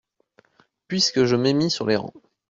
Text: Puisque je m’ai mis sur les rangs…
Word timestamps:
Puisque 0.87 1.25
je 1.25 1.35
m’ai 1.35 1.53
mis 1.53 1.69
sur 1.69 1.85
les 1.85 1.95
rangs… 1.95 2.11